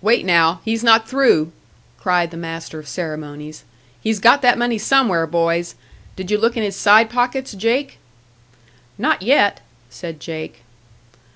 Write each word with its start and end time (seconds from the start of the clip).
"Wait 0.00 0.24
now! 0.24 0.60
He's 0.64 0.84
not 0.84 1.08
through!" 1.08 1.50
cried 1.98 2.30
the 2.30 2.36
master 2.36 2.78
of 2.78 2.86
ceremonies. 2.86 3.64
"He's 4.00 4.20
got 4.20 4.40
that 4.40 4.56
money 4.56 4.78
somewhere, 4.78 5.26
boys! 5.26 5.74
Did 6.14 6.30
you 6.30 6.38
look 6.38 6.56
in 6.56 6.62
his 6.62 6.76
side 6.76 7.10
pockets, 7.10 7.54
Jake?" 7.54 7.98
"Not 8.98 9.20
yet," 9.20 9.60
said 9.90 10.20
Jake. 10.20 10.62